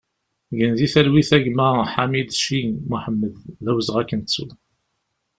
[0.57, 4.45] Gen di talwit a gma Ḥamideci Moḥemmed, d awezɣi ad k-nettu!